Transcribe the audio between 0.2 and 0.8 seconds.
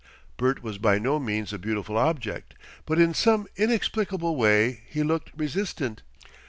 Bert was